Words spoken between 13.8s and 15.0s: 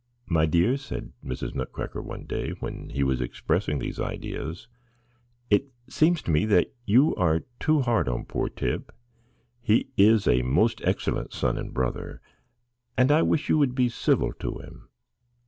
civil to him."